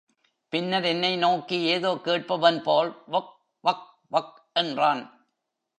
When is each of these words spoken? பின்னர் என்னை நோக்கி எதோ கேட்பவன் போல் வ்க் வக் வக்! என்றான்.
பின்னர் 0.53 0.83
என்னை 0.83 1.17
நோக்கி 1.17 1.65
எதோ 1.67 1.95
கேட்பவன் 2.03 2.61
போல் 2.61 2.91
வ்க் 3.11 3.31
வக் 3.63 3.87
வக்! 4.11 4.35
என்றான். 4.53 5.03